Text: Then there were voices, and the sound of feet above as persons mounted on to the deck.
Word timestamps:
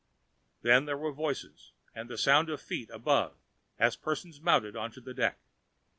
Then 0.63 0.85
there 0.85 0.97
were 0.97 1.11
voices, 1.11 1.73
and 1.93 2.09
the 2.09 2.17
sound 2.17 2.49
of 2.49 2.59
feet 2.59 2.89
above 2.89 3.37
as 3.77 3.95
persons 3.95 4.41
mounted 4.41 4.75
on 4.75 4.89
to 4.93 4.99
the 4.99 5.13
deck. 5.13 5.37